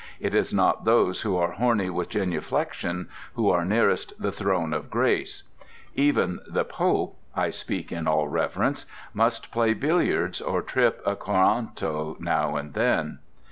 [0.19, 4.89] It is not those who are horny with genuflection who are nearest the Throne of
[4.89, 5.43] Grace.
[5.93, 12.19] Even the Pope (I speak in all reverence) must play billiards or trip a coranto
[12.19, 13.19] now and then!